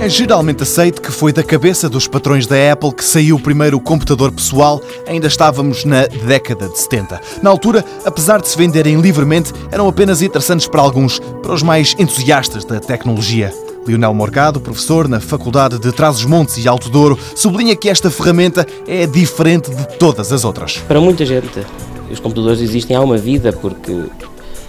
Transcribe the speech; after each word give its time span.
É 0.00 0.08
geralmente 0.08 0.62
aceito 0.62 1.02
que 1.02 1.10
foi 1.10 1.32
da 1.32 1.42
cabeça 1.42 1.88
dos 1.88 2.06
patrões 2.06 2.46
da 2.46 2.72
Apple 2.72 2.94
que 2.94 3.04
saiu 3.04 3.34
o 3.34 3.40
primeiro 3.40 3.80
computador 3.80 4.30
pessoal, 4.30 4.80
ainda 5.08 5.26
estávamos 5.26 5.84
na 5.84 6.06
década 6.06 6.68
de 6.68 6.78
70. 6.78 7.20
Na 7.42 7.50
altura, 7.50 7.84
apesar 8.04 8.40
de 8.40 8.48
se 8.48 8.56
venderem 8.56 9.00
livremente, 9.00 9.52
eram 9.72 9.88
apenas 9.88 10.22
interessantes 10.22 10.68
para 10.68 10.80
alguns, 10.80 11.18
para 11.42 11.52
os 11.52 11.64
mais 11.64 11.96
entusiastas 11.98 12.64
da 12.64 12.78
tecnologia. 12.78 13.52
Lionel 13.88 14.14
Morgado, 14.14 14.60
professor 14.60 15.08
na 15.08 15.18
Faculdade 15.18 15.80
de 15.80 15.90
Trás-os-Montes 15.90 16.64
e 16.64 16.68
Alto 16.68 16.88
Douro, 16.88 17.18
sublinha 17.34 17.74
que 17.74 17.88
esta 17.88 18.08
ferramenta 18.08 18.64
é 18.86 19.04
diferente 19.04 19.68
de 19.68 19.98
todas 19.98 20.32
as 20.32 20.44
outras. 20.44 20.76
Para 20.86 21.00
muita 21.00 21.26
gente, 21.26 21.66
os 22.08 22.20
computadores 22.20 22.60
existem 22.60 22.96
há 22.96 23.00
uma 23.00 23.18
vida, 23.18 23.52
porque 23.52 23.92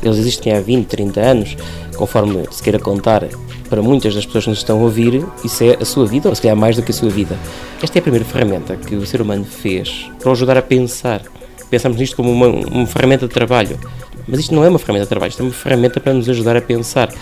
eles 0.01 0.17
existem 0.17 0.53
há 0.53 0.61
20, 0.61 0.85
30 0.87 1.19
anos, 1.19 1.57
conforme 1.95 2.45
se 2.51 2.61
queira 2.63 2.79
contar, 2.79 3.27
para 3.69 3.81
muitas 3.81 4.15
das 4.15 4.25
pessoas 4.25 4.45
que 4.45 4.49
nos 4.49 4.59
estão 4.59 4.79
a 4.79 4.83
ouvir, 4.83 5.23
isso 5.43 5.63
é 5.63 5.77
a 5.79 5.85
sua 5.85 6.05
vida, 6.05 6.27
ou 6.27 6.35
se 6.35 6.41
calhar 6.41 6.57
mais 6.57 6.75
do 6.75 6.81
que 6.81 6.91
a 6.91 6.93
sua 6.93 7.09
vida. 7.09 7.37
Esta 7.81 7.97
é 7.97 7.99
a 7.99 8.01
primeira 8.01 8.25
ferramenta 8.25 8.75
que 8.75 8.95
o 8.95 9.05
ser 9.05 9.21
humano 9.21 9.45
fez 9.45 10.09
para 10.19 10.29
o 10.29 10.31
ajudar 10.31 10.57
a 10.57 10.61
pensar. 10.61 11.21
Pensamos 11.69 11.97
nisto 11.99 12.15
como 12.15 12.31
uma, 12.31 12.47
uma 12.47 12.87
ferramenta 12.87 13.27
de 13.27 13.33
trabalho, 13.33 13.79
mas 14.27 14.39
isto 14.39 14.55
não 14.55 14.63
é 14.63 14.69
uma 14.69 14.79
ferramenta 14.79 15.05
de 15.05 15.09
trabalho, 15.09 15.29
isto 15.29 15.41
é 15.41 15.45
uma 15.45 15.53
ferramenta 15.53 15.99
para 15.99 16.13
nos 16.13 16.27
ajudar 16.27 16.57
a 16.57 16.61
pensar. 16.61 17.13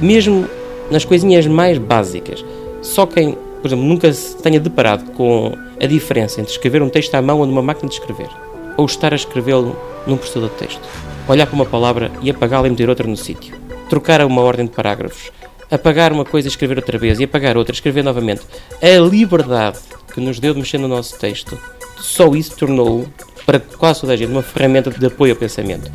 Mesmo 0.00 0.48
nas 0.90 1.04
coisinhas 1.04 1.46
mais 1.46 1.78
básicas. 1.78 2.44
Só 2.82 3.06
quem, 3.06 3.36
por 3.60 3.68
exemplo, 3.68 3.84
nunca 3.84 4.12
se 4.12 4.36
tenha 4.36 4.60
deparado 4.60 5.10
com 5.12 5.52
a 5.80 5.86
diferença 5.86 6.40
entre 6.40 6.52
escrever 6.52 6.82
um 6.82 6.88
texto 6.88 7.14
à 7.14 7.22
mão 7.22 7.40
ou 7.40 7.46
numa 7.46 7.62
máquina 7.62 7.88
de 7.88 7.94
escrever, 7.94 8.28
ou 8.76 8.86
estar 8.86 9.12
a 9.12 9.16
escrevê-lo 9.16 9.76
num 10.06 10.16
processador 10.16 10.50
de 10.50 10.56
texto, 10.56 10.82
olhar 11.28 11.46
para 11.46 11.54
uma 11.54 11.66
palavra 11.66 12.10
e 12.22 12.30
apagá-la 12.30 12.66
e 12.66 12.70
meter 12.70 12.88
outra 12.88 13.06
no 13.06 13.16
sítio, 13.16 13.54
trocar 13.88 14.24
uma 14.24 14.42
ordem 14.42 14.66
de 14.66 14.72
parágrafos, 14.72 15.30
apagar 15.70 16.12
uma 16.12 16.24
coisa 16.24 16.48
e 16.48 16.50
escrever 16.50 16.76
outra 16.76 16.98
vez, 16.98 17.18
e 17.18 17.24
apagar 17.24 17.56
outra, 17.56 17.74
escrever 17.74 18.04
novamente. 18.04 18.42
A 18.80 19.00
liberdade 19.00 19.78
que 20.12 20.20
nos 20.20 20.38
deu 20.38 20.54
de 20.54 20.60
mexer 20.60 20.78
no 20.78 20.88
nosso 20.88 21.18
texto, 21.18 21.58
só 21.98 22.28
isso 22.34 22.56
tornou, 22.56 23.06
para 23.44 23.60
quase 23.60 24.00
toda 24.00 24.12
a 24.12 24.16
gente, 24.16 24.30
uma 24.30 24.42
ferramenta 24.42 24.90
de 24.90 25.06
apoio 25.06 25.32
ao 25.32 25.38
pensamento. 25.38 25.90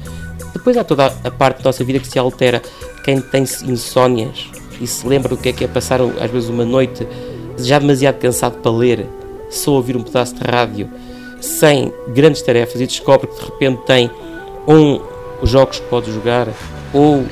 Depois 0.53 0.77
há 0.77 0.83
toda 0.83 1.07
a 1.23 1.31
parte 1.31 1.57
da 1.57 1.65
nossa 1.65 1.83
vida 1.83 1.99
que 1.99 2.07
se 2.07 2.19
altera. 2.19 2.61
Quem 3.03 3.21
tem 3.21 3.43
insónias 3.63 4.49
e 4.79 4.85
se 4.85 5.07
lembra 5.07 5.29
do 5.29 5.37
que 5.37 5.49
é 5.49 5.53
que 5.53 5.63
é 5.63 5.67
passar 5.67 6.01
às 6.01 6.29
vezes 6.29 6.49
uma 6.49 6.65
noite 6.65 7.07
já 7.57 7.79
demasiado 7.79 8.17
cansado 8.19 8.57
para 8.57 8.71
ler, 8.71 9.07
só 9.49 9.71
ouvir 9.71 9.95
um 9.95 10.03
pedaço 10.03 10.35
de 10.35 10.41
rádio, 10.43 10.89
sem 11.39 11.91
grandes 12.09 12.41
tarefas 12.41 12.79
e 12.79 12.85
descobre 12.85 13.27
que 13.27 13.35
de 13.35 13.45
repente 13.45 13.81
tem 13.85 14.11
um 14.67 14.99
jogos 15.43 15.79
que 15.79 15.87
pode 15.87 16.11
jogar 16.11 16.47
ou 16.93 17.25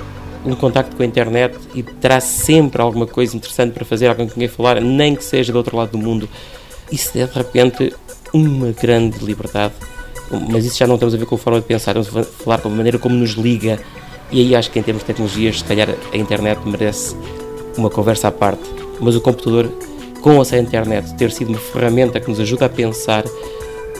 um 0.45 0.55
contacto 0.55 0.95
com 0.95 1.03
a 1.03 1.05
internet 1.05 1.57
e 1.75 1.83
terá 1.83 2.19
sempre 2.19 2.81
alguma 2.81 3.05
coisa 3.05 3.35
interessante 3.35 3.73
para 3.73 3.85
fazer, 3.85 4.07
alguém 4.07 4.27
com 4.27 4.35
quem 4.35 4.47
falar, 4.47 4.79
nem 4.81 5.15
que 5.15 5.23
seja 5.23 5.51
do 5.51 5.57
outro 5.57 5.75
lado 5.75 5.91
do 5.91 5.97
mundo. 5.97 6.29
Isso 6.91 7.17
é 7.17 7.25
de 7.25 7.37
repente 7.37 7.93
uma 8.33 8.71
grande 8.71 9.23
liberdade. 9.23 9.73
Mas 10.49 10.63
isso 10.65 10.77
já 10.77 10.85
não 10.85 10.95
estamos 10.95 11.15
a 11.15 11.17
ver 11.17 11.25
com 11.25 11.35
a 11.35 11.37
forma 11.37 11.59
de 11.59 11.65
pensar, 11.65 11.97
estamos 11.97 12.27
a 12.27 12.43
falar 12.43 12.59
com 12.59 12.69
a 12.69 12.71
maneira 12.71 12.99
como 12.99 13.15
nos 13.15 13.31
liga. 13.31 13.79
E 14.31 14.41
aí 14.41 14.55
acho 14.55 14.69
que 14.69 14.77
em 14.77 14.83
termos 14.83 15.01
de 15.01 15.07
tecnologias, 15.07 15.59
se 15.59 15.63
calhar 15.63 15.89
a 15.89 16.17
internet 16.17 16.59
merece 16.65 17.15
uma 17.75 17.89
conversa 17.89 18.27
à 18.27 18.31
parte. 18.31 18.61
Mas 18.99 19.15
o 19.15 19.21
computador, 19.21 19.71
com 20.21 20.43
sem 20.43 20.61
internet, 20.61 21.15
ter 21.15 21.31
sido 21.31 21.49
uma 21.49 21.57
ferramenta 21.57 22.19
que 22.19 22.29
nos 22.29 22.39
ajuda 22.39 22.65
a 22.65 22.69
pensar 22.69 23.23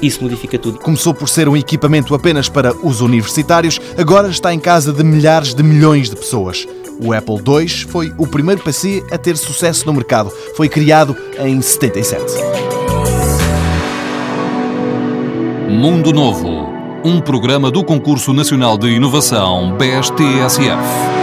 isso 0.02 0.24
modifica 0.24 0.58
tudo. 0.58 0.80
Começou 0.80 1.14
por 1.14 1.28
ser 1.30 1.48
um 1.48 1.58
equipamento 1.58 2.14
apenas 2.16 2.50
para 2.50 2.74
os 2.86 3.02
universitários, 3.02 3.80
agora 3.98 4.30
está 4.30 4.54
em 4.54 4.60
casa 4.60 4.92
de 4.92 5.04
milhares 5.04 5.54
de 5.54 5.64
milhões 5.64 6.10
de 6.10 6.16
pessoas. 6.16 6.68
O 7.02 7.14
Apple 7.14 7.36
II 7.36 7.70
foi 7.88 8.14
o 8.18 8.28
primeiro 8.28 8.62
PC 8.62 9.04
a 9.12 9.18
ter 9.18 9.38
sucesso 9.38 9.86
no 9.86 9.94
mercado. 9.94 10.32
Foi 10.56 10.68
criado 10.68 11.16
em 11.40 11.62
77. 11.62 12.24
Mundo 15.70 16.12
Novo, 16.12 16.74
um 17.06 17.22
programa 17.22 17.72
do 17.72 17.84
Concurso 17.86 18.34
Nacional 18.34 18.78
de 18.78 18.90
Inovação 18.90 19.78
BSTSF. 19.78 21.19